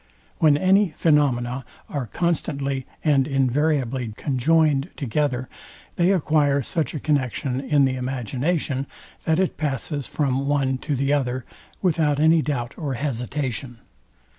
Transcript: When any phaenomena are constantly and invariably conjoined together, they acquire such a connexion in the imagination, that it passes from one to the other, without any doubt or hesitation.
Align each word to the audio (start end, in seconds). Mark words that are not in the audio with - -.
When 0.39 0.57
any 0.57 0.89
phaenomena 0.97 1.63
are 1.87 2.07
constantly 2.07 2.87
and 3.03 3.27
invariably 3.27 4.15
conjoined 4.17 4.89
together, 4.97 5.47
they 5.95 6.11
acquire 6.11 6.63
such 6.63 6.95
a 6.95 6.99
connexion 6.99 7.59
in 7.61 7.85
the 7.85 7.97
imagination, 7.97 8.87
that 9.25 9.37
it 9.37 9.57
passes 9.57 10.07
from 10.07 10.47
one 10.47 10.79
to 10.79 10.95
the 10.95 11.13
other, 11.13 11.45
without 11.83 12.19
any 12.19 12.41
doubt 12.41 12.73
or 12.79 12.95
hesitation. 12.95 13.77